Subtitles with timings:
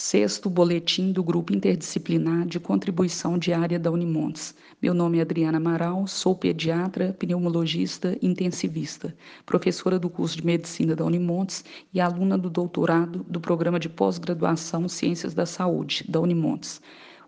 [0.00, 4.54] Sexto boletim do Grupo Interdisciplinar de Contribuição Diária da Unimontes.
[4.80, 9.12] Meu nome é Adriana Amaral, sou pediatra, pneumologista intensivista,
[9.44, 14.88] professora do curso de Medicina da Unimontes e aluna do doutorado do Programa de Pós-Graduação
[14.88, 16.80] Ciências da Saúde da Unimontes.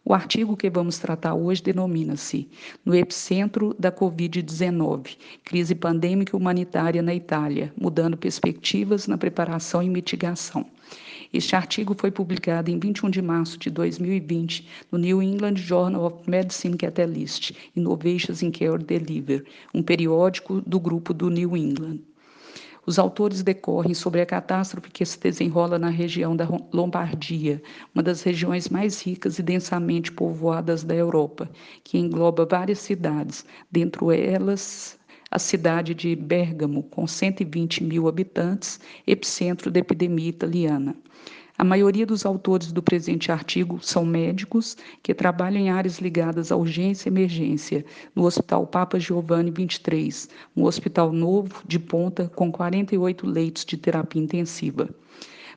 [0.05, 2.49] O artigo que vamos tratar hoje denomina-se
[2.85, 10.65] No Epicentro da Covid-19, Crise Pandêmica Humanitária na Itália, mudando perspectivas na preparação e mitigação.
[11.33, 16.29] Este artigo foi publicado em 21 de março de 2020 no New England Journal of
[16.29, 22.01] Medicine Catalyst, Innovations in Care Delivery, um periódico do grupo do New England.
[22.85, 27.63] Os autores decorrem sobre a catástrofe que se desenrola na região da Lombardia,
[27.95, 31.49] uma das regiões mais ricas e densamente povoadas da Europa,
[31.85, 34.99] que engloba várias cidades, dentre elas
[35.31, 40.97] a cidade de Bergamo, com 120 mil habitantes, epicentro da epidemia italiana.
[41.57, 46.57] A maioria dos autores do presente artigo são médicos que trabalham em áreas ligadas à
[46.57, 53.27] urgência e emergência, no Hospital Papa Giovanni 23, um hospital novo, de ponta, com 48
[53.27, 54.89] leitos de terapia intensiva.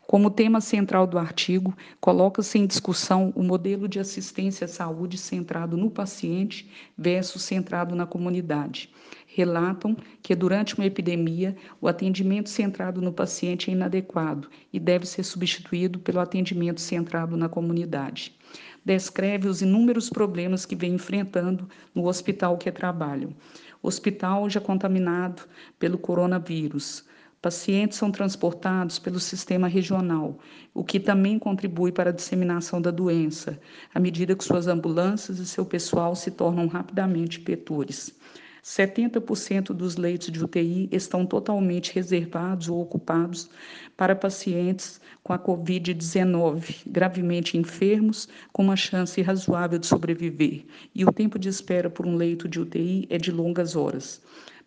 [0.06, 5.78] Como tema central do artigo, coloca-se em discussão o modelo de assistência à saúde centrado
[5.78, 8.90] no paciente versus centrado na comunidade.
[9.26, 15.24] Relatam que durante uma epidemia, o atendimento centrado no paciente é inadequado e deve ser
[15.24, 18.38] substituído pelo atendimento centrado na comunidade.
[18.86, 23.34] Descreve os inúmeros problemas que vem enfrentando no hospital que trabalham.
[23.82, 25.44] Hospital já contaminado
[25.80, 27.06] pelo coronavírus,
[27.44, 30.40] Pacientes são transportados pelo sistema regional,
[30.74, 33.60] o que também contribui para a disseminação da doença,
[33.94, 38.18] à medida que suas ambulâncias e seu pessoal se tornam rapidamente petores.
[38.64, 43.50] 70% dos leitos de UTI estão totalmente reservados ou ocupados
[43.98, 50.64] para pacientes com a Covid-19, gravemente enfermos, com uma chance razoável de sobreviver,
[50.96, 54.22] e o tempo de espera por um leito de UTI é de longas horas.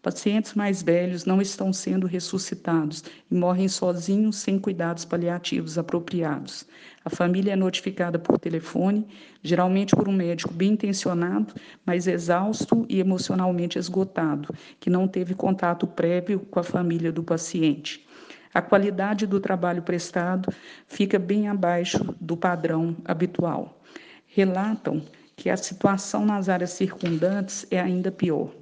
[0.06, 6.64] Pacientes mais velhos não estão sendo ressuscitados e morrem sozinhos sem cuidados paliativos apropriados.
[7.04, 9.04] A família é notificada por telefone,
[9.42, 15.88] geralmente por um médico bem intencionado, mas exausto e emocionalmente esgotado, que não teve contato
[15.88, 18.06] prévio com a família do paciente.
[18.54, 20.54] A qualidade do trabalho prestado
[20.86, 23.82] fica bem abaixo do padrão habitual.
[24.28, 25.02] Relatam
[25.34, 28.52] que a situação nas áreas circundantes é ainda pior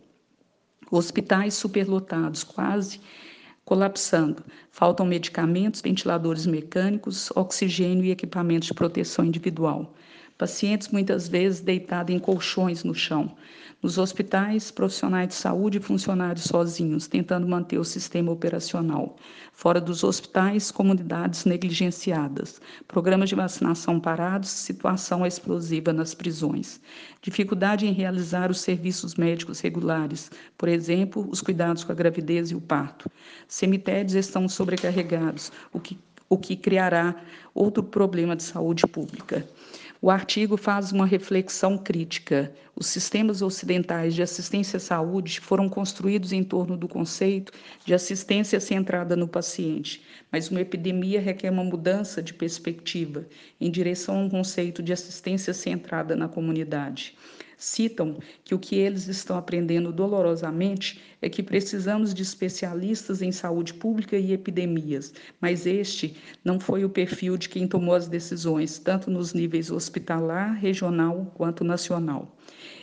[0.91, 3.01] hospitais superlotados, quase
[3.65, 4.45] colapsando.
[4.71, 9.95] Faltam medicamentos, ventiladores mecânicos, oxigênio e equipamentos de proteção individual.
[10.37, 13.37] Pacientes muitas vezes deitados em colchões no chão.
[13.81, 19.15] Nos hospitais, profissionais de saúde e funcionários sozinhos, tentando manter o sistema operacional.
[19.53, 22.61] Fora dos hospitais, comunidades negligenciadas.
[22.89, 26.81] Programas de vacinação parados, situação explosiva nas prisões.
[27.21, 32.55] Dificuldade em realizar os serviços médicos regulares, por exemplo, os cuidados com a gravidez e
[32.55, 33.11] o parto.
[33.47, 35.99] Cemitérios estão sobrecarregados, o que,
[36.29, 37.15] o que criará
[37.55, 39.47] outro problema de saúde pública.
[40.03, 42.53] O artigo faz uma reflexão crítica.
[42.77, 47.53] Os sistemas ocidentais de assistência à saúde foram construídos em torno do conceito
[47.87, 53.27] de assistência centrada no paciente, mas uma epidemia requer uma mudança de perspectiva
[53.59, 57.17] em direção a um conceito de assistência centrada na comunidade
[57.57, 63.75] citam que o que eles estão aprendendo dolorosamente é que precisamos de especialistas em saúde
[63.75, 69.11] pública e epidemias, mas este não foi o perfil de quem tomou as decisões, tanto
[69.11, 72.37] nos níveis hospitalar, regional quanto nacional.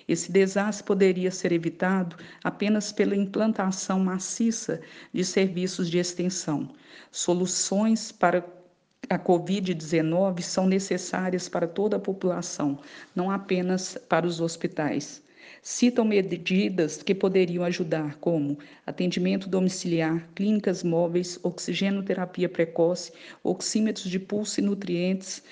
[0.08, 4.82] Esse desastre poderia ser evitado apenas pela implantação maciça
[5.14, 6.70] de serviços de extensão,
[7.12, 8.42] soluções para
[9.12, 12.80] a Covid-19 são necessárias para toda a população,
[13.14, 15.22] não apenas para os hospitais.
[15.62, 18.58] Citam medidas que poderiam ajudar, como
[18.88, 23.12] atendimento domiciliar, clínicas móveis, oxigenoterapia precoce,
[23.44, 25.44] oxímetros de pulso e nutrientes,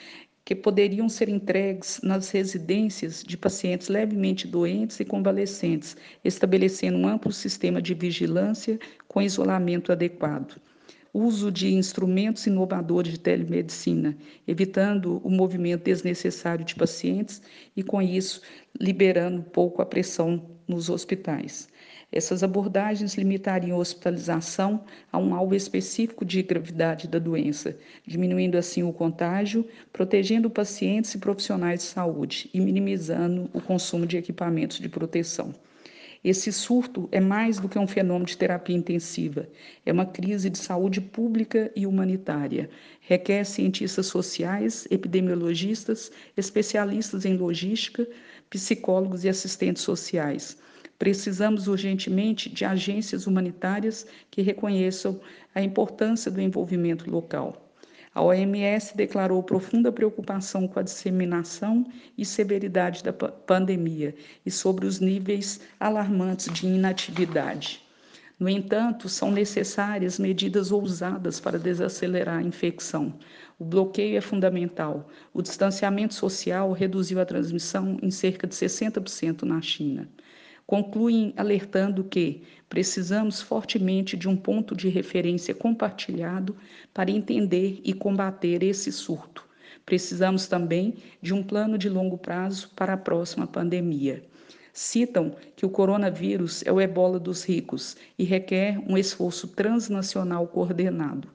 [0.46, 7.34] que poderiam ser entregues nas residências de pacientes levemente doentes e convalescentes, estabelecendo um amplo
[7.34, 10.56] sistema de vigilância com isolamento adequado
[11.20, 14.18] uso de instrumentos inovadores de telemedicina,
[14.48, 17.42] evitando o movimento desnecessário de pacientes
[17.76, 18.42] e, com isso,
[18.80, 21.68] liberando um pouco a pressão nos hospitais.
[22.12, 28.82] Essas abordagens limitariam a hospitalização a um alvo específico de gravidade da doença, diminuindo assim
[28.82, 34.90] o contágio, protegendo pacientes e profissionais de saúde e minimizando o consumo de equipamentos de
[34.90, 35.54] proteção.
[36.22, 39.48] Esse surto é mais do que um fenômeno de terapia intensiva,
[39.86, 42.70] é uma crise de saúde pública e humanitária.
[43.00, 48.06] Requer cientistas sociais, epidemiologistas, especialistas em logística,
[48.50, 50.58] psicólogos e assistentes sociais.
[50.98, 55.22] Precisamos urgentemente de agências humanitárias que reconheçam
[55.56, 57.69] a importância do envolvimento local.
[58.20, 61.86] A OMS declarou profunda preocupação com a disseminação
[62.18, 64.14] e severidade da pandemia
[64.46, 67.82] e sobre os níveis alarmantes de inatividade.
[68.38, 73.18] No entanto, são necessárias medidas ousadas para desacelerar a infecção.
[73.58, 75.08] O bloqueio é fundamental.
[75.34, 80.10] O distanciamento social reduziu a transmissão em cerca de 60% na China
[80.70, 86.56] concluem alertando que precisamos fortemente de um ponto de referência compartilhado
[86.94, 89.44] para entender e combater esse surto.
[89.84, 94.24] Precisamos também de um plano de longo prazo para a próxima pandemia.
[94.72, 101.28] Citam que o coronavírus é o ebola dos ricos e requer um esforço transnacional coordenado.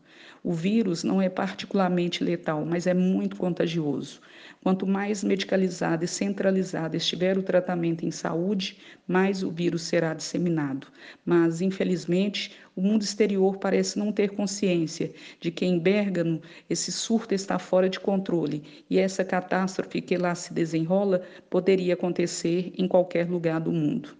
[0.47, 4.21] O vírus não é particularmente letal, mas é muito contagioso.
[4.63, 8.77] Quanto mais medicalizado e centralizado estiver o tratamento em saúde,
[9.09, 10.89] mais o vírus será disseminado.
[11.25, 17.33] Mas, infelizmente, o mundo exterior parece não ter consciência de que em Bérgamo esse surto
[17.33, 23.31] está fora de controle e essa catástrofe que lá se desenrola poderia acontecer em qualquer
[23.31, 24.11] lugar do mundo.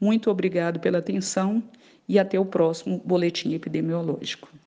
[0.00, 1.60] Muito obrigado pela atenção
[2.08, 4.52] e até o próximo boletim epidemiológico.